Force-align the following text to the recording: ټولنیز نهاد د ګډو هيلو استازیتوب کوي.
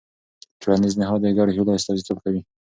ټولنیز 0.61 0.93
نهاد 1.01 1.19
د 1.23 1.27
ګډو 1.37 1.51
هيلو 1.57 1.75
استازیتوب 1.77 2.17
کوي. 2.23 2.41